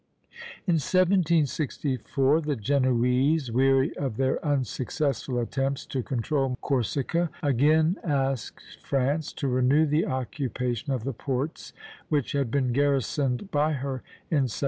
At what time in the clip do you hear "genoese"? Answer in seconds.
2.55-3.51